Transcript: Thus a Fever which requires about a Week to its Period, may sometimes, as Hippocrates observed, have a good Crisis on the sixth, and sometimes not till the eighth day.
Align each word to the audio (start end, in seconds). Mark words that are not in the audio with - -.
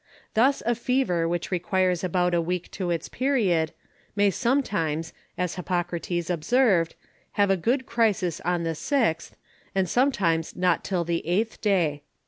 Thus 0.33 0.63
a 0.65 0.73
Fever 0.73 1.27
which 1.27 1.51
requires 1.51 2.03
about 2.03 2.33
a 2.33 2.41
Week 2.41 2.71
to 2.71 2.89
its 2.89 3.07
Period, 3.07 3.71
may 4.15 4.31
sometimes, 4.31 5.13
as 5.37 5.53
Hippocrates 5.57 6.27
observed, 6.31 6.95
have 7.33 7.51
a 7.51 7.55
good 7.55 7.85
Crisis 7.85 8.41
on 8.43 8.63
the 8.63 8.73
sixth, 8.73 9.35
and 9.75 9.87
sometimes 9.87 10.55
not 10.55 10.83
till 10.83 11.03
the 11.03 11.23
eighth 11.27 11.61
day. 11.61 12.01